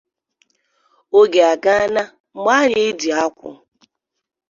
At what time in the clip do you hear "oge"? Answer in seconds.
1.19-1.41